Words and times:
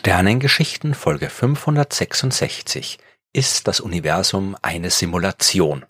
Sternengeschichten 0.00 0.94
Folge 0.94 1.28
566 1.28 2.98
Ist 3.34 3.68
das 3.68 3.80
Universum 3.80 4.56
eine 4.62 4.88
Simulation? 4.88 5.84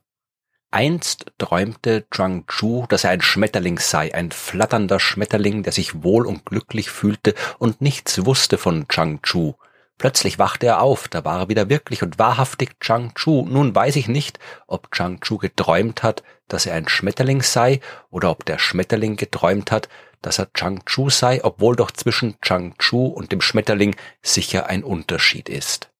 Einst 0.72 1.26
träumte 1.38 2.06
Zhuang 2.10 2.44
Chu, 2.48 2.86
dass 2.88 3.04
er 3.04 3.10
ein 3.10 3.20
Schmetterling 3.20 3.78
sei, 3.78 4.12
ein 4.12 4.32
flatternder 4.32 4.98
Schmetterling, 4.98 5.62
der 5.62 5.72
sich 5.72 6.02
wohl 6.02 6.26
und 6.26 6.44
glücklich 6.44 6.90
fühlte 6.90 7.36
und 7.60 7.82
nichts 7.82 8.26
wusste 8.26 8.58
von 8.58 8.86
Zhang 8.88 9.22
Chu. 9.22 9.54
Plötzlich 9.96 10.40
wachte 10.40 10.66
er 10.66 10.80
auf, 10.82 11.06
da 11.06 11.24
war 11.24 11.42
er 11.42 11.48
wieder 11.48 11.68
wirklich 11.68 12.02
und 12.02 12.18
wahrhaftig 12.18 12.70
Zhang 12.80 13.14
Chu. 13.14 13.46
Nun 13.48 13.76
weiß 13.76 13.94
ich 13.94 14.08
nicht, 14.08 14.40
ob 14.66 14.88
Zhang 14.92 15.20
Chu 15.20 15.38
geträumt 15.38 16.02
hat, 16.02 16.24
dass 16.48 16.66
er 16.66 16.74
ein 16.74 16.88
Schmetterling 16.88 17.42
sei, 17.42 17.78
oder 18.10 18.32
ob 18.32 18.44
der 18.44 18.58
Schmetterling 18.58 19.14
geträumt 19.14 19.70
hat, 19.70 19.88
dass 20.22 20.38
er 20.38 20.52
Chang 20.52 20.84
Chu 20.84 21.10
sei, 21.10 21.42
obwohl 21.44 21.76
doch 21.76 21.90
zwischen 21.90 22.40
Chang 22.40 22.74
Chu 22.78 23.06
und 23.06 23.32
dem 23.32 23.40
Schmetterling 23.40 23.96
sicher 24.22 24.66
ein 24.66 24.84
Unterschied 24.84 25.48
ist. 25.48 25.90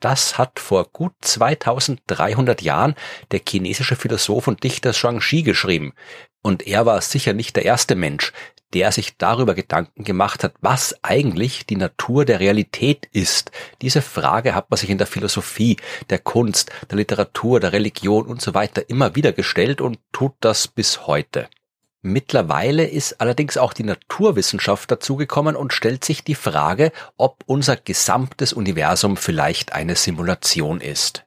Das 0.00 0.36
hat 0.36 0.58
vor 0.58 0.84
gut 0.92 1.12
2300 1.20 2.60
Jahren 2.60 2.96
der 3.30 3.40
chinesische 3.48 3.94
Philosoph 3.94 4.48
und 4.48 4.64
Dichter 4.64 4.92
Zhuangzi 4.92 5.42
geschrieben. 5.42 5.92
Und 6.42 6.66
er 6.66 6.86
war 6.86 7.00
sicher 7.00 7.34
nicht 7.34 7.54
der 7.54 7.64
erste 7.64 7.94
Mensch, 7.94 8.32
der 8.74 8.90
sich 8.90 9.16
darüber 9.16 9.54
Gedanken 9.54 10.02
gemacht 10.02 10.42
hat, 10.42 10.54
was 10.60 10.96
eigentlich 11.02 11.66
die 11.66 11.76
Natur 11.76 12.24
der 12.24 12.40
Realität 12.40 13.06
ist. 13.12 13.52
Diese 13.80 14.02
Frage 14.02 14.56
hat 14.56 14.70
man 14.70 14.78
sich 14.78 14.90
in 14.90 14.98
der 14.98 15.06
Philosophie, 15.06 15.76
der 16.10 16.18
Kunst, 16.18 16.70
der 16.90 16.96
Literatur, 16.96 17.60
der 17.60 17.72
Religion 17.72 18.26
und 18.26 18.42
so 18.42 18.54
weiter 18.54 18.88
immer 18.88 19.14
wieder 19.14 19.32
gestellt 19.32 19.80
und 19.80 19.98
tut 20.10 20.32
das 20.40 20.66
bis 20.66 21.06
heute. 21.06 21.48
Mittlerweile 22.04 22.84
ist 22.84 23.20
allerdings 23.20 23.56
auch 23.56 23.72
die 23.72 23.84
Naturwissenschaft 23.84 24.90
dazugekommen 24.90 25.54
und 25.54 25.72
stellt 25.72 26.04
sich 26.04 26.24
die 26.24 26.34
Frage, 26.34 26.90
ob 27.16 27.44
unser 27.46 27.76
gesamtes 27.76 28.52
Universum 28.52 29.16
vielleicht 29.16 29.72
eine 29.72 29.94
Simulation 29.94 30.80
ist. 30.80 31.24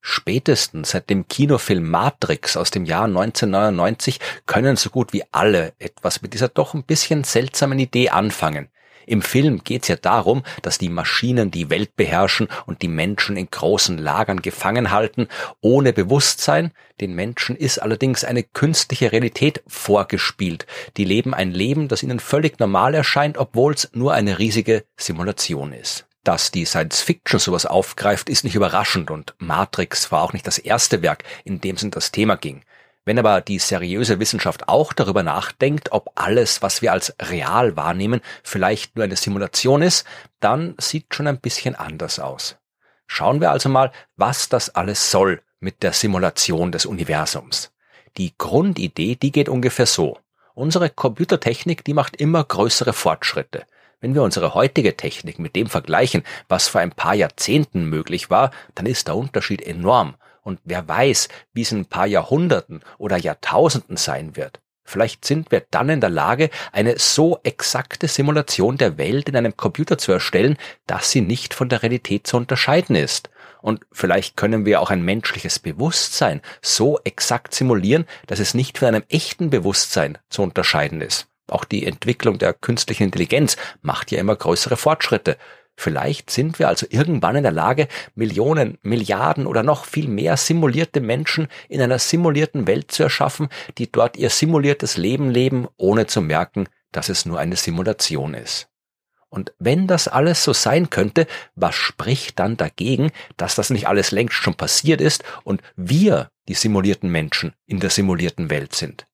Spätestens 0.00 0.90
seit 0.90 1.08
dem 1.08 1.28
Kinofilm 1.28 1.88
Matrix 1.88 2.56
aus 2.56 2.72
dem 2.72 2.84
Jahr 2.84 3.04
1999 3.04 4.18
können 4.46 4.74
so 4.74 4.90
gut 4.90 5.12
wie 5.12 5.22
alle 5.30 5.72
etwas 5.78 6.20
mit 6.20 6.34
dieser 6.34 6.48
doch 6.48 6.74
ein 6.74 6.82
bisschen 6.82 7.22
seltsamen 7.22 7.78
Idee 7.78 8.08
anfangen. 8.08 8.68
Im 9.06 9.22
Film 9.22 9.62
geht's 9.64 9.88
ja 9.88 9.96
darum, 9.96 10.42
dass 10.62 10.78
die 10.78 10.88
Maschinen 10.88 11.50
die 11.50 11.70
Welt 11.70 11.96
beherrschen 11.96 12.48
und 12.66 12.82
die 12.82 12.88
Menschen 12.88 13.36
in 13.36 13.50
großen 13.50 13.98
Lagern 13.98 14.42
gefangen 14.42 14.90
halten, 14.90 15.28
ohne 15.60 15.92
Bewusstsein. 15.92 16.72
Den 17.00 17.14
Menschen 17.14 17.56
ist 17.56 17.78
allerdings 17.78 18.24
eine 18.24 18.42
künstliche 18.42 19.12
Realität 19.12 19.62
vorgespielt. 19.66 20.66
Die 20.96 21.04
leben 21.04 21.34
ein 21.34 21.50
Leben, 21.50 21.88
das 21.88 22.02
ihnen 22.02 22.20
völlig 22.20 22.58
normal 22.58 22.94
erscheint, 22.94 23.38
obwohl 23.38 23.74
es 23.74 23.90
nur 23.92 24.12
eine 24.14 24.38
riesige 24.38 24.84
Simulation 24.96 25.72
ist. 25.72 26.06
Dass 26.24 26.52
die 26.52 26.64
Science 26.64 27.00
Fiction 27.00 27.40
sowas 27.40 27.66
aufgreift, 27.66 28.28
ist 28.28 28.44
nicht 28.44 28.54
überraschend 28.54 29.10
und 29.10 29.34
Matrix 29.38 30.12
war 30.12 30.22
auch 30.22 30.32
nicht 30.32 30.46
das 30.46 30.58
erste 30.58 31.02
Werk, 31.02 31.24
in 31.44 31.60
dem 31.60 31.74
es 31.74 31.82
um 31.82 31.90
das 31.90 32.12
Thema 32.12 32.36
ging. 32.36 32.62
Wenn 33.04 33.18
aber 33.18 33.40
die 33.40 33.58
seriöse 33.58 34.20
Wissenschaft 34.20 34.68
auch 34.68 34.92
darüber 34.92 35.22
nachdenkt, 35.24 35.90
ob 35.90 36.12
alles, 36.14 36.62
was 36.62 36.82
wir 36.82 36.92
als 36.92 37.14
real 37.20 37.76
wahrnehmen, 37.76 38.20
vielleicht 38.44 38.94
nur 38.94 39.04
eine 39.04 39.16
Simulation 39.16 39.82
ist, 39.82 40.06
dann 40.38 40.74
sieht 40.78 41.14
schon 41.14 41.26
ein 41.26 41.40
bisschen 41.40 41.74
anders 41.74 42.20
aus. 42.20 42.56
Schauen 43.08 43.40
wir 43.40 43.50
also 43.50 43.68
mal, 43.68 43.90
was 44.16 44.48
das 44.48 44.70
alles 44.70 45.10
soll 45.10 45.42
mit 45.58 45.82
der 45.82 45.92
Simulation 45.92 46.70
des 46.70 46.86
Universums. 46.86 47.72
Die 48.16 48.34
Grundidee, 48.38 49.16
die 49.16 49.32
geht 49.32 49.48
ungefähr 49.48 49.86
so. 49.86 50.18
Unsere 50.54 50.90
Computertechnik, 50.90 51.84
die 51.84 51.94
macht 51.94 52.16
immer 52.16 52.44
größere 52.44 52.92
Fortschritte. 52.92 53.64
Wenn 54.00 54.14
wir 54.14 54.22
unsere 54.22 54.54
heutige 54.54 54.96
Technik 54.96 55.38
mit 55.38 55.56
dem 55.56 55.68
vergleichen, 55.68 56.24
was 56.48 56.68
vor 56.68 56.80
ein 56.80 56.90
paar 56.90 57.14
Jahrzehnten 57.14 57.86
möglich 57.86 58.30
war, 58.30 58.50
dann 58.74 58.86
ist 58.86 59.08
der 59.08 59.16
Unterschied 59.16 59.62
enorm. 59.62 60.14
Und 60.42 60.60
wer 60.64 60.86
weiß, 60.86 61.28
wie 61.52 61.62
es 61.62 61.72
in 61.72 61.80
ein 61.80 61.86
paar 61.86 62.06
Jahrhunderten 62.06 62.82
oder 62.98 63.16
Jahrtausenden 63.16 63.96
sein 63.96 64.36
wird. 64.36 64.60
Vielleicht 64.84 65.24
sind 65.24 65.50
wir 65.52 65.64
dann 65.70 65.88
in 65.88 66.00
der 66.00 66.10
Lage, 66.10 66.50
eine 66.72 66.98
so 66.98 67.38
exakte 67.44 68.08
Simulation 68.08 68.76
der 68.76 68.98
Welt 68.98 69.28
in 69.28 69.36
einem 69.36 69.56
Computer 69.56 69.96
zu 69.96 70.12
erstellen, 70.12 70.58
dass 70.86 71.10
sie 71.10 71.20
nicht 71.20 71.54
von 71.54 71.68
der 71.68 71.82
Realität 71.82 72.26
zu 72.26 72.36
unterscheiden 72.36 72.96
ist. 72.96 73.30
Und 73.62 73.86
vielleicht 73.92 74.36
können 74.36 74.66
wir 74.66 74.80
auch 74.80 74.90
ein 74.90 75.02
menschliches 75.02 75.60
Bewusstsein 75.60 76.42
so 76.60 76.98
exakt 77.04 77.54
simulieren, 77.54 78.06
dass 78.26 78.40
es 78.40 78.54
nicht 78.54 78.78
von 78.78 78.88
einem 78.88 79.04
echten 79.08 79.50
Bewusstsein 79.50 80.18
zu 80.28 80.42
unterscheiden 80.42 81.00
ist. 81.00 81.28
Auch 81.48 81.64
die 81.64 81.86
Entwicklung 81.86 82.38
der 82.38 82.54
künstlichen 82.54 83.04
Intelligenz 83.04 83.56
macht 83.82 84.10
ja 84.10 84.18
immer 84.18 84.34
größere 84.36 84.76
Fortschritte. 84.76 85.36
Vielleicht 85.76 86.30
sind 86.30 86.58
wir 86.58 86.68
also 86.68 86.86
irgendwann 86.90 87.36
in 87.36 87.42
der 87.42 87.52
Lage, 87.52 87.88
Millionen, 88.14 88.78
Milliarden 88.82 89.46
oder 89.46 89.62
noch 89.62 89.84
viel 89.84 90.08
mehr 90.08 90.36
simulierte 90.36 91.00
Menschen 91.00 91.48
in 91.68 91.80
einer 91.80 91.98
simulierten 91.98 92.66
Welt 92.66 92.90
zu 92.92 93.02
erschaffen, 93.02 93.48
die 93.78 93.90
dort 93.90 94.16
ihr 94.16 94.30
simuliertes 94.30 94.96
Leben 94.96 95.30
leben, 95.30 95.68
ohne 95.76 96.06
zu 96.06 96.20
merken, 96.20 96.68
dass 96.92 97.08
es 97.08 97.24
nur 97.24 97.38
eine 97.38 97.56
Simulation 97.56 98.34
ist. 98.34 98.68
Und 99.30 99.54
wenn 99.58 99.86
das 99.86 100.08
alles 100.08 100.44
so 100.44 100.52
sein 100.52 100.90
könnte, 100.90 101.26
was 101.54 101.74
spricht 101.74 102.38
dann 102.38 102.58
dagegen, 102.58 103.10
dass 103.38 103.54
das 103.54 103.70
nicht 103.70 103.88
alles 103.88 104.10
längst 104.10 104.34
schon 104.34 104.54
passiert 104.54 105.00
ist 105.00 105.24
und 105.42 105.62
wir 105.74 106.30
die 106.48 106.54
simulierten 106.54 107.10
Menschen 107.10 107.54
in 107.64 107.80
der 107.80 107.88
simulierten 107.88 108.50
Welt 108.50 108.74
sind? 108.74 109.06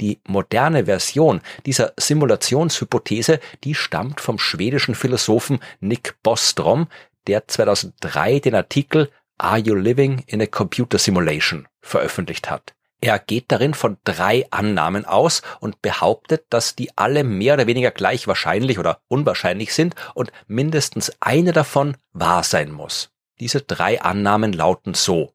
Die 0.00 0.20
moderne 0.26 0.86
Version 0.86 1.40
dieser 1.66 1.92
Simulationshypothese, 1.96 3.40
die 3.64 3.74
stammt 3.74 4.20
vom 4.20 4.38
schwedischen 4.38 4.94
Philosophen 4.94 5.60
Nick 5.80 6.16
Bostrom, 6.22 6.88
der 7.26 7.46
2003 7.46 8.40
den 8.40 8.54
Artikel 8.54 9.10
Are 9.36 9.58
You 9.58 9.74
Living 9.74 10.22
in 10.26 10.40
a 10.42 10.46
Computer 10.46 10.98
Simulation 10.98 11.68
veröffentlicht 11.80 12.50
hat. 12.50 12.74
Er 13.02 13.18
geht 13.18 13.46
darin 13.48 13.72
von 13.72 13.96
drei 14.04 14.46
Annahmen 14.50 15.06
aus 15.06 15.40
und 15.60 15.80
behauptet, 15.80 16.44
dass 16.50 16.76
die 16.76 16.90
alle 16.96 17.24
mehr 17.24 17.54
oder 17.54 17.66
weniger 17.66 17.90
gleich 17.90 18.26
wahrscheinlich 18.26 18.78
oder 18.78 19.00
unwahrscheinlich 19.08 19.72
sind 19.72 19.94
und 20.14 20.30
mindestens 20.46 21.12
eine 21.20 21.52
davon 21.52 21.96
wahr 22.12 22.42
sein 22.42 22.70
muss. 22.70 23.10
Diese 23.38 23.62
drei 23.62 24.02
Annahmen 24.02 24.52
lauten 24.52 24.92
so. 24.92 25.32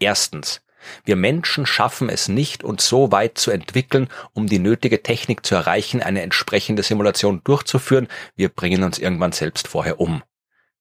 Erstens. 0.00 0.62
Wir 1.04 1.16
Menschen 1.16 1.66
schaffen 1.66 2.08
es 2.08 2.28
nicht, 2.28 2.64
uns 2.64 2.88
so 2.88 3.12
weit 3.12 3.38
zu 3.38 3.50
entwickeln, 3.50 4.08
um 4.32 4.46
die 4.46 4.58
nötige 4.58 5.02
Technik 5.02 5.44
zu 5.44 5.54
erreichen, 5.54 6.02
eine 6.02 6.22
entsprechende 6.22 6.82
Simulation 6.82 7.40
durchzuführen. 7.44 8.08
Wir 8.34 8.48
bringen 8.48 8.82
uns 8.82 8.98
irgendwann 8.98 9.32
selbst 9.32 9.68
vorher 9.68 10.00
um. 10.00 10.22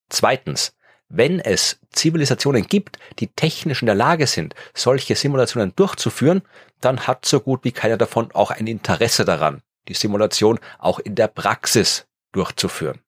Zweitens. 0.10 0.74
Wenn 1.08 1.40
es 1.40 1.80
Zivilisationen 1.92 2.66
gibt, 2.66 2.98
die 3.20 3.28
technisch 3.28 3.84
in 3.84 3.86
der 3.86 3.94
Lage 3.94 4.26
sind, 4.26 4.56
solche 4.74 5.16
Simulationen 5.16 5.74
durchzuführen, 5.76 6.42
dann 6.82 7.02
hat 7.02 7.26
so 7.26 7.40
gut 7.40 7.64
wie 7.64 7.72
keiner 7.72 7.98
davon 7.98 8.32
auch 8.34 8.50
ein 8.50 8.66
Interesse 8.66 9.24
daran, 9.24 9.62
die 9.88 9.94
Simulation 9.94 10.60
auch 10.80 10.98
in 10.98 11.14
der 11.14 11.28
Praxis 11.28 12.08
durchzuführen. 12.32 13.02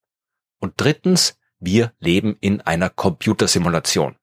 Und 0.60 0.74
drittens, 0.76 1.38
wir 1.58 1.92
leben 1.98 2.36
in 2.40 2.60
einer 2.60 2.88
Computersimulation 2.88 4.14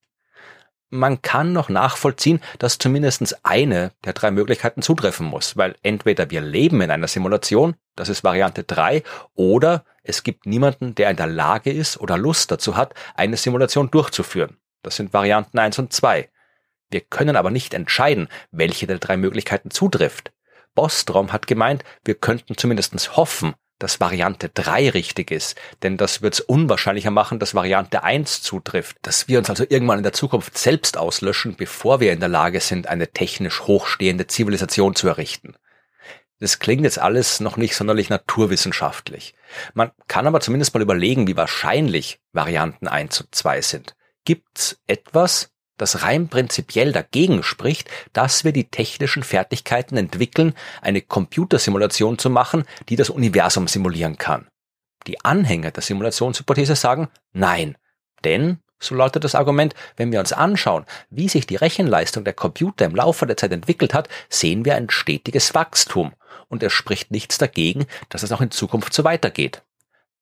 man 0.97 1.21
kann 1.21 1.53
noch 1.53 1.69
nachvollziehen, 1.69 2.41
dass 2.59 2.77
zumindest 2.77 3.37
eine 3.43 3.91
der 4.03 4.13
drei 4.13 4.31
Möglichkeiten 4.31 4.81
zutreffen 4.81 5.25
muss, 5.25 5.57
weil 5.57 5.75
entweder 5.83 6.29
wir 6.31 6.41
leben 6.41 6.81
in 6.81 6.91
einer 6.91 7.07
Simulation, 7.07 7.75
das 7.95 8.09
ist 8.09 8.23
Variante 8.23 8.63
3, 8.63 9.03
oder 9.35 9.85
es 10.03 10.23
gibt 10.23 10.45
niemanden, 10.45 10.95
der 10.95 11.09
in 11.09 11.17
der 11.17 11.27
Lage 11.27 11.71
ist 11.71 11.99
oder 11.99 12.17
Lust 12.17 12.51
dazu 12.51 12.75
hat, 12.75 12.93
eine 13.15 13.37
Simulation 13.37 13.91
durchzuführen. 13.91 14.57
Das 14.83 14.95
sind 14.95 15.13
Varianten 15.13 15.57
1 15.57 15.79
und 15.79 15.93
2. 15.93 16.29
Wir 16.89 17.01
können 17.01 17.35
aber 17.35 17.51
nicht 17.51 17.73
entscheiden, 17.73 18.27
welche 18.51 18.87
der 18.87 18.99
drei 18.99 19.17
Möglichkeiten 19.17 19.71
zutrifft. 19.71 20.31
Bostrom 20.75 21.31
hat 21.31 21.47
gemeint, 21.47 21.83
wir 22.03 22.15
könnten 22.15 22.57
zumindest 22.57 23.17
hoffen, 23.17 23.55
dass 23.79 23.99
Variante 23.99 24.49
3 24.49 24.89
richtig 24.91 25.31
ist, 25.31 25.57
denn 25.83 25.97
das 25.97 26.21
wird 26.21 26.35
es 26.35 26.39
unwahrscheinlicher 26.39 27.11
machen, 27.11 27.39
dass 27.39 27.55
Variante 27.55 28.03
1 28.03 28.41
zutrifft, 28.41 28.97
dass 29.01 29.27
wir 29.27 29.37
uns 29.39 29.49
also 29.49 29.65
irgendwann 29.67 29.99
in 29.99 30.03
der 30.03 30.13
Zukunft 30.13 30.57
selbst 30.57 30.97
auslöschen, 30.97 31.55
bevor 31.55 31.99
wir 31.99 32.13
in 32.13 32.19
der 32.19 32.29
Lage 32.29 32.61
sind, 32.61 32.87
eine 32.87 33.11
technisch 33.11 33.61
hochstehende 33.61 34.27
Zivilisation 34.27 34.95
zu 34.95 35.07
errichten. 35.07 35.55
Das 36.39 36.59
klingt 36.59 36.83
jetzt 36.83 36.99
alles 36.99 37.39
noch 37.39 37.55
nicht 37.55 37.75
sonderlich 37.75 38.09
naturwissenschaftlich. 38.09 39.35
Man 39.73 39.91
kann 40.07 40.27
aber 40.27 40.41
zumindest 40.41 40.73
mal 40.73 40.81
überlegen, 40.81 41.27
wie 41.27 41.37
wahrscheinlich 41.37 42.19
Varianten 42.33 42.87
1 42.87 43.21
und 43.21 43.33
2 43.33 43.61
sind. 43.61 43.95
Gibt's 44.25 44.81
etwas, 44.85 45.51
das 45.77 46.03
rein 46.03 46.29
prinzipiell 46.29 46.91
dagegen 46.91 47.43
spricht, 47.43 47.89
dass 48.13 48.43
wir 48.43 48.51
die 48.51 48.69
technischen 48.69 49.23
Fertigkeiten 49.23 49.97
entwickeln, 49.97 50.53
eine 50.81 51.01
Computersimulation 51.01 52.17
zu 52.17 52.29
machen, 52.29 52.63
die 52.89 52.95
das 52.95 53.09
Universum 53.09 53.67
simulieren 53.67 54.17
kann. 54.17 54.47
Die 55.07 55.23
Anhänger 55.23 55.71
der 55.71 55.83
Simulationshypothese 55.83 56.75
sagen 56.75 57.09
nein, 57.33 57.77
denn, 58.23 58.59
so 58.79 58.95
lautet 58.95 59.23
das 59.23 59.35
Argument, 59.35 59.73
wenn 59.97 60.11
wir 60.11 60.19
uns 60.19 60.33
anschauen, 60.33 60.85
wie 61.09 61.29
sich 61.29 61.47
die 61.47 61.55
Rechenleistung 61.55 62.23
der 62.23 62.33
Computer 62.33 62.85
im 62.85 62.95
Laufe 62.95 63.25
der 63.25 63.37
Zeit 63.37 63.51
entwickelt 63.51 63.93
hat, 63.93 64.09
sehen 64.29 64.65
wir 64.65 64.75
ein 64.75 64.89
stetiges 64.89 65.53
Wachstum 65.53 66.13
und 66.47 66.63
es 66.63 66.73
spricht 66.73 67.11
nichts 67.11 67.37
dagegen, 67.37 67.85
dass 68.09 68.23
es 68.23 68.31
auch 68.31 68.41
in 68.41 68.51
Zukunft 68.51 68.93
so 68.93 69.03
weitergeht. 69.03 69.63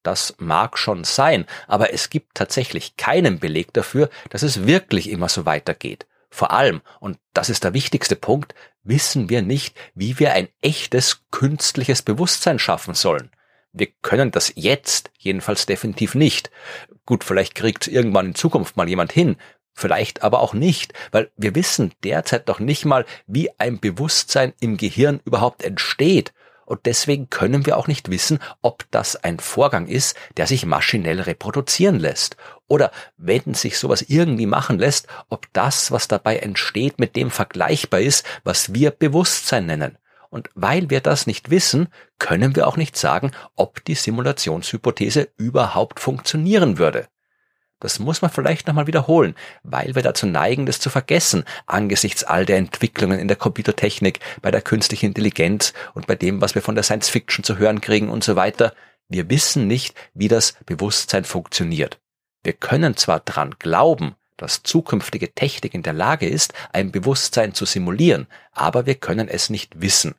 Das 0.04 0.36
mag 0.38 0.78
schon 0.78 1.06
sein, 1.06 1.46
aber 1.68 1.94
es 1.94 2.10
gibt 2.10 2.36
tatsächlich 2.36 2.98
keinen 2.98 3.40
Beleg 3.40 3.74
dafür, 3.74 4.10
dass 4.30 4.44
es 4.44 4.68
wirklich 4.68 5.10
immer 5.10 5.30
so 5.30 5.46
weitergeht. 5.46 6.06
Vor 6.30 6.52
allem, 6.52 6.82
und 7.00 7.20
das 7.34 7.50
ist 7.50 7.64
der 7.64 7.74
wichtigste 7.74 8.16
Punkt, 8.16 8.54
wissen 8.84 9.30
wir 9.30 9.42
nicht, 9.42 9.78
wie 9.96 10.20
wir 10.20 10.34
ein 10.34 10.50
echtes 10.62 11.22
künstliches 11.32 12.02
Bewusstsein 12.02 12.60
schaffen 12.60 12.96
sollen. 12.96 13.32
Wir 13.72 13.88
können 14.02 14.32
das 14.32 14.52
jetzt 14.56 15.12
jedenfalls 15.18 15.66
definitiv 15.66 16.16
nicht. 16.16 16.52
Gut, 17.06 17.24
vielleicht 17.24 17.56
kriegt 17.56 17.88
irgendwann 17.88 18.28
in 18.28 18.36
Zukunft 18.36 18.78
mal 18.78 18.90
jemand 18.90 19.12
hin, 19.12 19.38
vielleicht 19.74 20.22
aber 20.22 20.42
auch 20.42 20.54
nicht, 20.54 20.94
weil 21.12 21.32
wir 21.38 21.56
wissen 21.56 21.94
derzeit 22.04 22.48
noch 22.48 22.60
nicht 22.60 22.86
mal, 22.86 23.06
wie 23.26 23.50
ein 23.60 23.80
Bewusstsein 23.80 24.54
im 24.60 24.78
Gehirn 24.78 25.22
überhaupt 25.26 25.64
entsteht 25.64 26.34
und 26.74 26.88
deswegen 26.88 27.30
können 27.30 27.68
wir 27.68 27.78
auch 27.78 27.88
nicht 27.88 28.10
wissen, 28.10 28.40
ob 28.64 28.90
das 28.90 29.16
ein 29.16 29.38
Vorgang 29.38 29.86
ist, 29.86 30.18
der 30.38 30.48
sich 30.48 30.66
maschinell 30.66 31.22
reproduzieren 31.22 32.00
lässt. 32.00 32.36
Oder 32.68 32.92
wenn 33.16 33.54
sich 33.54 33.78
sowas 33.78 34.02
irgendwie 34.08 34.48
machen 34.48 34.80
lässt, 34.80 35.08
ob 35.30 35.46
das, 35.54 35.92
was 35.92 36.08
dabei 36.08 36.38
entsteht, 36.38 36.98
mit 36.98 37.16
dem 37.16 37.30
vergleichbar 37.30 38.00
ist, 38.00 38.26
was 38.44 38.74
wir 38.74 38.90
Bewusstsein 38.90 39.68
nennen. 39.68 40.00
Und 40.32 40.50
weil 40.56 40.90
wir 40.90 41.00
das 41.00 41.28
nicht 41.28 41.52
wissen, 41.52 41.90
können 42.18 42.56
wir 42.56 42.68
auch 42.68 42.76
nicht 42.76 42.98
sagen, 42.98 43.34
ob 43.56 43.86
die 43.86 43.94
Simulationshypothese 43.94 45.30
überhaupt 45.38 46.00
funktionieren 46.00 46.80
würde. 46.80 47.08
Das 47.84 48.00
muss 48.00 48.22
man 48.22 48.32
vielleicht 48.32 48.66
nochmal 48.66 48.88
wiederholen, 48.88 49.36
weil 49.62 49.94
wir 49.94 50.04
dazu 50.04 50.26
neigen, 50.26 50.66
das 50.66 50.80
zu 50.80 50.90
vergessen, 50.90 51.44
angesichts 51.66 52.24
all 52.24 52.46
der 52.46 52.56
Entwicklungen 52.56 53.20
in 53.20 53.28
der 53.28 53.36
Computertechnik, 53.36 54.22
bei 54.42 54.52
der 54.52 54.62
künstlichen 54.62 55.08
Intelligenz 55.08 55.74
und 55.94 56.08
bei 56.08 56.16
dem, 56.16 56.40
was 56.40 56.56
wir 56.56 56.62
von 56.62 56.76
der 56.76 56.86
Science 56.86 57.10
Fiction 57.10 57.44
zu 57.44 57.58
hören 57.58 57.82
kriegen 57.82 58.08
und 58.08 58.24
so 58.24 58.38
weiter. 58.38 58.74
Wir 59.10 59.30
wissen 59.30 59.68
nicht, 59.68 59.96
wie 60.14 60.30
das 60.30 60.54
Bewusstsein 60.66 61.26
funktioniert. 61.26 62.00
Wir 62.42 62.54
können 62.54 62.96
zwar 62.96 63.20
dran 63.20 63.56
glauben, 63.60 64.16
dass 64.38 64.64
zukünftige 64.64 65.34
Technik 65.34 65.74
in 65.74 65.84
der 65.84 65.92
Lage 65.92 66.30
ist, 66.30 66.54
ein 66.72 66.94
Bewusstsein 66.94 67.54
zu 67.54 67.66
simulieren, 67.66 68.28
aber 68.54 68.86
wir 68.86 68.96
können 68.96 69.28
es 69.28 69.50
nicht 69.50 69.82
wissen. 69.82 70.16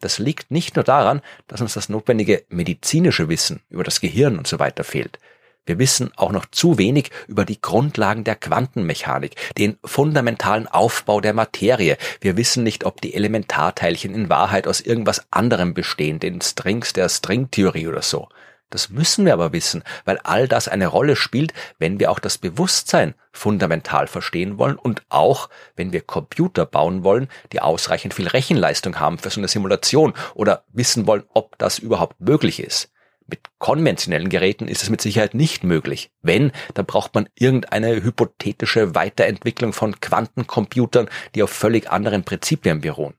Das 0.00 0.18
liegt 0.18 0.50
nicht 0.50 0.76
nur 0.76 0.84
daran, 0.84 1.22
dass 1.46 1.62
uns 1.62 1.72
das 1.72 1.88
notwendige 1.88 2.44
medizinische 2.50 3.30
Wissen 3.30 3.62
über 3.70 3.84
das 3.84 4.02
Gehirn 4.02 4.36
und 4.36 4.46
so 4.46 4.58
weiter 4.58 4.84
fehlt. 4.84 5.18
Wir 5.66 5.80
wissen 5.80 6.12
auch 6.16 6.30
noch 6.30 6.46
zu 6.46 6.78
wenig 6.78 7.10
über 7.26 7.44
die 7.44 7.60
Grundlagen 7.60 8.22
der 8.22 8.36
Quantenmechanik, 8.36 9.34
den 9.58 9.78
fundamentalen 9.84 10.68
Aufbau 10.68 11.20
der 11.20 11.34
Materie. 11.34 11.98
Wir 12.20 12.36
wissen 12.36 12.62
nicht, 12.62 12.84
ob 12.84 13.00
die 13.00 13.14
Elementarteilchen 13.14 14.14
in 14.14 14.30
Wahrheit 14.30 14.68
aus 14.68 14.80
irgendwas 14.80 15.26
anderem 15.30 15.74
bestehen, 15.74 16.20
den 16.20 16.40
Strings 16.40 16.92
der 16.92 17.08
Stringtheorie 17.08 17.88
oder 17.88 18.02
so. 18.02 18.28
Das 18.70 18.90
müssen 18.90 19.24
wir 19.24 19.32
aber 19.32 19.52
wissen, 19.52 19.84
weil 20.04 20.18
all 20.18 20.48
das 20.48 20.66
eine 20.66 20.88
Rolle 20.88 21.14
spielt, 21.14 21.52
wenn 21.78 22.00
wir 22.00 22.10
auch 22.10 22.18
das 22.18 22.38
Bewusstsein 22.38 23.14
fundamental 23.32 24.08
verstehen 24.08 24.58
wollen 24.58 24.76
und 24.76 25.02
auch, 25.08 25.48
wenn 25.76 25.92
wir 25.92 26.00
Computer 26.00 26.66
bauen 26.66 27.04
wollen, 27.04 27.28
die 27.52 27.60
ausreichend 27.60 28.14
viel 28.14 28.26
Rechenleistung 28.26 28.98
haben 28.98 29.18
für 29.18 29.30
so 29.30 29.40
eine 29.40 29.48
Simulation 29.48 30.14
oder 30.34 30.64
wissen 30.72 31.06
wollen, 31.06 31.22
ob 31.32 31.58
das 31.58 31.78
überhaupt 31.78 32.20
möglich 32.20 32.58
ist. 32.60 32.90
Mit 33.26 33.40
konventionellen 33.58 34.28
Geräten 34.28 34.68
ist 34.68 34.82
es 34.82 34.90
mit 34.90 35.00
Sicherheit 35.00 35.34
nicht 35.34 35.64
möglich. 35.64 36.10
Wenn, 36.22 36.52
dann 36.74 36.86
braucht 36.86 37.14
man 37.14 37.28
irgendeine 37.34 38.02
hypothetische 38.02 38.94
Weiterentwicklung 38.94 39.72
von 39.72 40.00
Quantencomputern, 40.00 41.08
die 41.34 41.42
auf 41.42 41.50
völlig 41.50 41.90
anderen 41.90 42.24
Prinzipien 42.24 42.80
beruhen. 42.80 43.14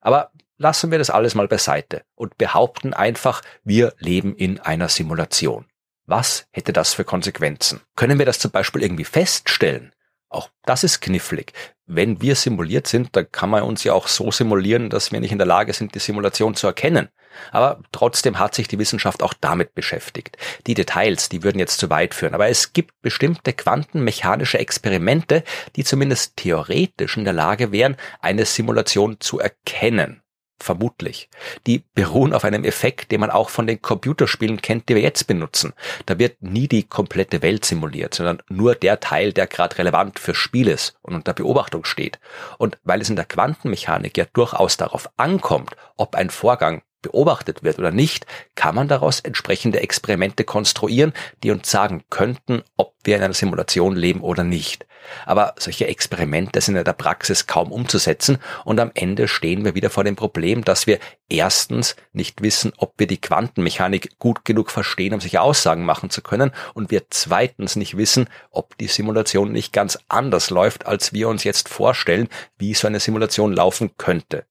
Aber 0.00 0.32
lassen 0.56 0.90
wir 0.90 0.98
das 0.98 1.10
alles 1.10 1.34
mal 1.34 1.48
beiseite 1.48 2.02
und 2.14 2.36
behaupten 2.36 2.94
einfach, 2.94 3.42
wir 3.62 3.94
leben 3.98 4.34
in 4.34 4.58
einer 4.60 4.88
Simulation. 4.88 5.66
Was 6.06 6.46
hätte 6.50 6.72
das 6.72 6.94
für 6.94 7.04
Konsequenzen? 7.04 7.80
Können 7.94 8.18
wir 8.18 8.26
das 8.26 8.38
zum 8.38 8.50
Beispiel 8.50 8.82
irgendwie 8.82 9.04
feststellen? 9.04 9.92
Auch 10.30 10.50
das 10.64 10.84
ist 10.84 11.00
knifflig. 11.00 11.52
Wenn 11.86 12.20
wir 12.20 12.34
simuliert 12.34 12.86
sind, 12.86 13.16
dann 13.16 13.32
kann 13.32 13.48
man 13.48 13.62
uns 13.62 13.82
ja 13.82 13.94
auch 13.94 14.08
so 14.08 14.30
simulieren, 14.30 14.90
dass 14.90 15.10
wir 15.10 15.20
nicht 15.20 15.32
in 15.32 15.38
der 15.38 15.46
Lage 15.46 15.72
sind, 15.72 15.94
die 15.94 16.00
Simulation 16.00 16.54
zu 16.54 16.66
erkennen. 16.66 17.08
Aber 17.50 17.80
trotzdem 17.92 18.38
hat 18.38 18.54
sich 18.54 18.68
die 18.68 18.78
Wissenschaft 18.78 19.22
auch 19.22 19.32
damit 19.32 19.74
beschäftigt. 19.74 20.36
Die 20.66 20.74
Details, 20.74 21.28
die 21.28 21.42
würden 21.42 21.58
jetzt 21.58 21.78
zu 21.78 21.88
weit 21.88 22.14
führen. 22.14 22.34
Aber 22.34 22.48
es 22.48 22.72
gibt 22.72 23.00
bestimmte 23.00 23.52
quantenmechanische 23.54 24.58
Experimente, 24.58 25.44
die 25.76 25.84
zumindest 25.84 26.36
theoretisch 26.36 27.16
in 27.16 27.24
der 27.24 27.32
Lage 27.32 27.72
wären, 27.72 27.96
eine 28.20 28.44
Simulation 28.44 29.20
zu 29.20 29.38
erkennen. 29.38 30.22
Vermutlich. 30.60 31.28
Die 31.68 31.84
beruhen 31.94 32.32
auf 32.32 32.44
einem 32.44 32.64
Effekt, 32.64 33.12
den 33.12 33.20
man 33.20 33.30
auch 33.30 33.48
von 33.48 33.68
den 33.68 33.80
Computerspielen 33.80 34.60
kennt, 34.60 34.88
die 34.88 34.96
wir 34.96 35.02
jetzt 35.02 35.28
benutzen. 35.28 35.72
Da 36.06 36.18
wird 36.18 36.42
nie 36.42 36.66
die 36.66 36.82
komplette 36.82 37.42
Welt 37.42 37.64
simuliert, 37.64 38.14
sondern 38.14 38.42
nur 38.48 38.74
der 38.74 38.98
Teil, 38.98 39.32
der 39.32 39.46
gerade 39.46 39.78
relevant 39.78 40.18
für 40.18 40.34
Spiel 40.34 40.66
ist 40.66 40.96
und 41.02 41.14
unter 41.14 41.32
Beobachtung 41.32 41.84
steht. 41.84 42.18
Und 42.58 42.76
weil 42.82 43.00
es 43.00 43.08
in 43.10 43.16
der 43.16 43.24
Quantenmechanik 43.24 44.18
ja 44.18 44.24
durchaus 44.32 44.76
darauf 44.76 45.08
ankommt, 45.16 45.76
ob 45.96 46.16
ein 46.16 46.30
Vorgang 46.30 46.82
beobachtet 47.02 47.62
wird 47.62 47.78
oder 47.78 47.90
nicht, 47.90 48.26
kann 48.54 48.74
man 48.74 48.88
daraus 48.88 49.20
entsprechende 49.20 49.80
Experimente 49.80 50.44
konstruieren, 50.44 51.12
die 51.42 51.50
uns 51.50 51.70
sagen 51.70 52.04
könnten, 52.10 52.62
ob 52.76 52.94
wir 53.04 53.16
in 53.16 53.22
einer 53.22 53.34
Simulation 53.34 53.96
leben 53.96 54.20
oder 54.20 54.44
nicht. 54.44 54.86
Aber 55.26 55.54
solche 55.58 55.86
Experimente 55.86 56.60
sind 56.60 56.76
in 56.76 56.84
der 56.84 56.92
Praxis 56.92 57.46
kaum 57.46 57.72
umzusetzen 57.72 58.38
und 58.64 58.80
am 58.80 58.90
Ende 58.94 59.28
stehen 59.28 59.64
wir 59.64 59.74
wieder 59.74 59.90
vor 59.90 60.04
dem 60.04 60.16
Problem, 60.16 60.64
dass 60.64 60.86
wir 60.86 60.98
erstens 61.28 61.96
nicht 62.12 62.42
wissen, 62.42 62.72
ob 62.76 62.94
wir 62.98 63.06
die 63.06 63.20
Quantenmechanik 63.20 64.18
gut 64.18 64.44
genug 64.44 64.70
verstehen, 64.70 65.14
um 65.14 65.20
sich 65.20 65.38
Aussagen 65.38 65.84
machen 65.84 66.10
zu 66.10 66.22
können 66.22 66.52
und 66.74 66.90
wir 66.90 67.02
zweitens 67.10 67.76
nicht 67.76 67.96
wissen, 67.96 68.28
ob 68.50 68.76
die 68.78 68.88
Simulation 68.88 69.52
nicht 69.52 69.72
ganz 69.72 69.98
anders 70.08 70.50
läuft, 70.50 70.86
als 70.86 71.12
wir 71.12 71.28
uns 71.28 71.44
jetzt 71.44 71.68
vorstellen, 71.68 72.28
wie 72.58 72.74
so 72.74 72.86
eine 72.86 73.00
Simulation 73.00 73.52
laufen 73.52 73.92
könnte. 73.96 74.44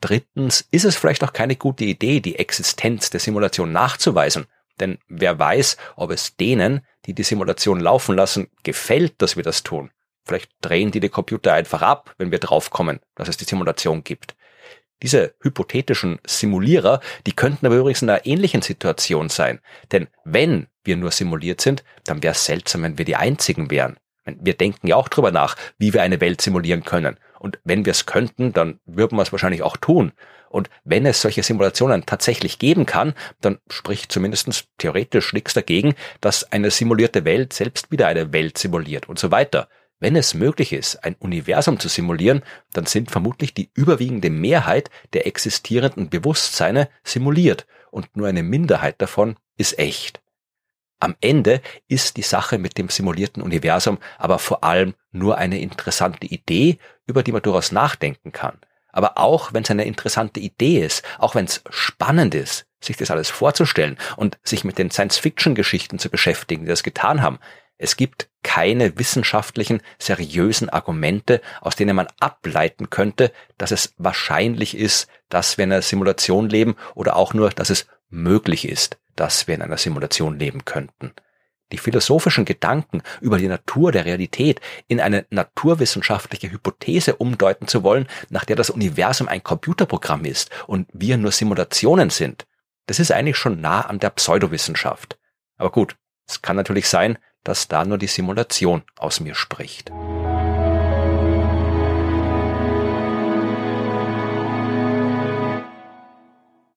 Drittens 0.00 0.66
ist 0.70 0.84
es 0.84 0.96
vielleicht 0.96 1.22
auch 1.22 1.32
keine 1.32 1.56
gute 1.56 1.84
Idee, 1.84 2.20
die 2.20 2.38
Existenz 2.38 3.10
der 3.10 3.20
Simulation 3.20 3.72
nachzuweisen. 3.72 4.46
Denn 4.80 4.98
wer 5.08 5.38
weiß, 5.38 5.76
ob 5.96 6.10
es 6.10 6.36
denen, 6.36 6.80
die 7.04 7.14
die 7.14 7.22
Simulation 7.22 7.80
laufen 7.80 8.16
lassen, 8.16 8.48
gefällt, 8.62 9.20
dass 9.20 9.36
wir 9.36 9.42
das 9.42 9.62
tun. 9.62 9.90
Vielleicht 10.24 10.50
drehen 10.60 10.90
die 10.90 11.00
die 11.00 11.08
Computer 11.08 11.52
einfach 11.52 11.82
ab, 11.82 12.14
wenn 12.18 12.30
wir 12.30 12.38
draufkommen, 12.38 13.00
dass 13.14 13.28
es 13.28 13.36
die 13.36 13.44
Simulation 13.44 14.04
gibt. 14.04 14.36
Diese 15.02 15.34
hypothetischen 15.40 16.18
Simulierer, 16.26 17.00
die 17.26 17.32
könnten 17.32 17.66
aber 17.66 17.76
übrigens 17.76 18.02
in 18.02 18.10
einer 18.10 18.26
ähnlichen 18.26 18.62
Situation 18.62 19.28
sein. 19.28 19.60
Denn 19.92 20.08
wenn 20.24 20.68
wir 20.84 20.96
nur 20.96 21.10
simuliert 21.10 21.60
sind, 21.60 21.84
dann 22.04 22.22
wäre 22.22 22.32
es 22.32 22.44
seltsam, 22.44 22.82
wenn 22.82 22.98
wir 22.98 23.04
die 23.04 23.16
Einzigen 23.16 23.70
wären. 23.70 23.96
Wir 24.24 24.54
denken 24.54 24.86
ja 24.86 24.96
auch 24.96 25.08
drüber 25.08 25.32
nach, 25.32 25.56
wie 25.78 25.92
wir 25.92 26.02
eine 26.02 26.20
Welt 26.20 26.40
simulieren 26.40 26.84
können. 26.84 27.16
Und 27.38 27.58
wenn 27.64 27.86
wir 27.86 27.92
es 27.92 28.06
könnten, 28.06 28.52
dann 28.52 28.80
würden 28.84 29.16
wir 29.16 29.22
es 29.22 29.32
wahrscheinlich 29.32 29.62
auch 29.62 29.76
tun. 29.76 30.12
Und 30.50 30.68
wenn 30.84 31.06
es 31.06 31.22
solche 31.22 31.42
Simulationen 31.42 32.04
tatsächlich 32.04 32.58
geben 32.58 32.84
kann, 32.84 33.14
dann 33.40 33.58
spricht 33.70 34.12
zumindest 34.12 34.66
theoretisch 34.78 35.32
nichts 35.32 35.54
dagegen, 35.54 35.94
dass 36.20 36.52
eine 36.52 36.70
simulierte 36.70 37.24
Welt 37.24 37.52
selbst 37.52 37.90
wieder 37.90 38.08
eine 38.08 38.32
Welt 38.32 38.58
simuliert 38.58 39.08
und 39.08 39.18
so 39.18 39.30
weiter. 39.30 39.68
Wenn 40.00 40.16
es 40.16 40.34
möglich 40.34 40.72
ist, 40.72 41.04
ein 41.04 41.14
Universum 41.18 41.78
zu 41.78 41.88
simulieren, 41.88 42.42
dann 42.72 42.86
sind 42.86 43.10
vermutlich 43.10 43.54
die 43.54 43.70
überwiegende 43.74 44.30
Mehrheit 44.30 44.90
der 45.12 45.26
existierenden 45.26 46.08
Bewusstseine 46.08 46.88
simuliert 47.04 47.66
und 47.90 48.16
nur 48.16 48.26
eine 48.26 48.42
Minderheit 48.42 48.96
davon 48.98 49.36
ist 49.56 49.78
echt. 49.78 50.20
Am 51.00 51.16
Ende 51.20 51.62
ist 51.88 52.16
die 52.18 52.22
Sache 52.22 52.58
mit 52.58 52.78
dem 52.78 52.90
simulierten 52.90 53.42
Universum 53.42 53.98
aber 54.18 54.38
vor 54.38 54.62
allem 54.62 54.94
nur 55.12 55.38
eine 55.38 55.58
interessante 55.58 56.26
Idee, 56.26 56.78
über 57.06 57.22
die 57.22 57.32
man 57.32 57.42
durchaus 57.42 57.72
nachdenken 57.72 58.32
kann. 58.32 58.58
Aber 58.92 59.18
auch 59.18 59.52
wenn 59.52 59.62
es 59.62 59.70
eine 59.70 59.84
interessante 59.84 60.40
Idee 60.40 60.84
ist, 60.84 61.02
auch 61.18 61.34
wenn 61.34 61.46
es 61.46 61.62
spannend 61.70 62.34
ist, 62.34 62.66
sich 62.80 62.96
das 62.96 63.10
alles 63.10 63.30
vorzustellen 63.30 63.98
und 64.16 64.38
sich 64.42 64.64
mit 64.64 64.78
den 64.78 64.90
Science-Fiction-Geschichten 64.90 65.98
zu 65.98 66.10
beschäftigen, 66.10 66.64
die 66.64 66.68
das 66.70 66.82
getan 66.82 67.22
haben, 67.22 67.38
es 67.78 67.96
gibt 67.96 68.28
keine 68.42 68.98
wissenschaftlichen, 68.98 69.80
seriösen 69.98 70.68
Argumente, 70.68 71.40
aus 71.62 71.76
denen 71.76 71.96
man 71.96 72.08
ableiten 72.20 72.90
könnte, 72.90 73.32
dass 73.56 73.70
es 73.70 73.94
wahrscheinlich 73.96 74.76
ist, 74.76 75.08
dass 75.30 75.56
wir 75.56 75.64
in 75.64 75.72
einer 75.72 75.80
Simulation 75.80 76.50
leben 76.50 76.76
oder 76.94 77.16
auch 77.16 77.32
nur, 77.32 77.48
dass 77.48 77.70
es 77.70 77.86
möglich 78.10 78.68
ist, 78.68 78.98
dass 79.16 79.46
wir 79.46 79.54
in 79.54 79.62
einer 79.62 79.78
Simulation 79.78 80.38
leben 80.38 80.64
könnten. 80.64 81.12
Die 81.72 81.78
philosophischen 81.78 82.44
Gedanken 82.44 83.02
über 83.20 83.38
die 83.38 83.46
Natur 83.46 83.92
der 83.92 84.04
Realität 84.04 84.60
in 84.88 85.00
eine 85.00 85.24
naturwissenschaftliche 85.30 86.50
Hypothese 86.50 87.16
umdeuten 87.16 87.68
zu 87.68 87.84
wollen, 87.84 88.08
nach 88.28 88.44
der 88.44 88.56
das 88.56 88.70
Universum 88.70 89.28
ein 89.28 89.42
Computerprogramm 89.42 90.24
ist 90.24 90.50
und 90.66 90.88
wir 90.92 91.16
nur 91.16 91.30
Simulationen 91.30 92.10
sind, 92.10 92.46
das 92.86 92.98
ist 92.98 93.12
eigentlich 93.12 93.36
schon 93.36 93.60
nah 93.60 93.82
an 93.82 94.00
der 94.00 94.10
Pseudowissenschaft. 94.10 95.16
Aber 95.56 95.70
gut, 95.70 95.96
es 96.26 96.42
kann 96.42 96.56
natürlich 96.56 96.88
sein, 96.88 97.18
dass 97.44 97.68
da 97.68 97.84
nur 97.84 97.98
die 97.98 98.08
Simulation 98.08 98.82
aus 98.96 99.20
mir 99.20 99.36
spricht. 99.36 99.92